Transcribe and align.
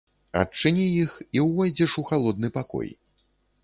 Адчыні 0.43 0.85
іх 1.03 1.11
і 1.39 1.45
ўвойдзеш 1.49 1.91
у 2.03 2.09
халодны 2.11 2.47
пакой. 2.61 2.95